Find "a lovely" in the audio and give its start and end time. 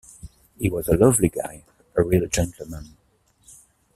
0.87-1.29